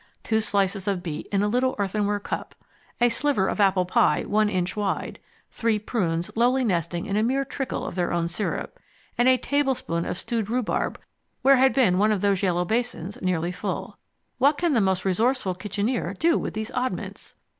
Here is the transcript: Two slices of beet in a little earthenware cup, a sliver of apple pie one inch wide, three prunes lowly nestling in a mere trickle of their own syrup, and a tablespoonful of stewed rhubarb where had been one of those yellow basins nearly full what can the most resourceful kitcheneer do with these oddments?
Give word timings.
Two 0.23 0.41
slices 0.41 0.87
of 0.87 1.03
beet 1.03 1.27
in 1.27 1.43
a 1.43 1.47
little 1.47 1.75
earthenware 1.77 2.19
cup, 2.19 2.55
a 2.99 3.07
sliver 3.07 3.47
of 3.47 3.59
apple 3.61 3.85
pie 3.85 4.23
one 4.23 4.49
inch 4.49 4.75
wide, 4.75 5.19
three 5.51 5.77
prunes 5.77 6.31
lowly 6.35 6.63
nestling 6.63 7.05
in 7.05 7.15
a 7.15 7.21
mere 7.21 7.45
trickle 7.45 7.85
of 7.85 7.93
their 7.93 8.11
own 8.11 8.27
syrup, 8.27 8.79
and 9.15 9.29
a 9.29 9.37
tablespoonful 9.37 10.09
of 10.09 10.17
stewed 10.17 10.49
rhubarb 10.49 10.99
where 11.43 11.57
had 11.57 11.71
been 11.71 11.99
one 11.99 12.11
of 12.11 12.21
those 12.21 12.41
yellow 12.41 12.65
basins 12.65 13.21
nearly 13.21 13.51
full 13.51 13.99
what 14.39 14.57
can 14.57 14.73
the 14.73 14.81
most 14.81 15.05
resourceful 15.05 15.53
kitcheneer 15.53 16.15
do 16.17 16.35
with 16.35 16.55
these 16.55 16.71
oddments? 16.71 17.35